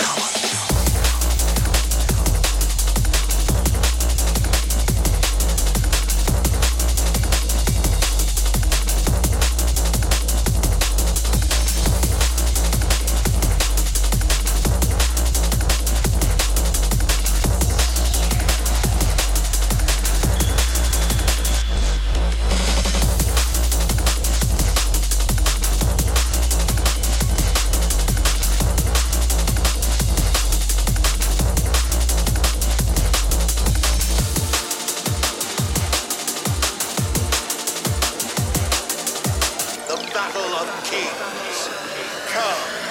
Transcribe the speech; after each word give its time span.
now. 0.00 0.23
battle 40.32 40.54
of 40.54 40.84
kings. 40.84 41.68
Come. 42.32 42.83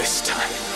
this 0.00 0.22
time. 0.22 0.69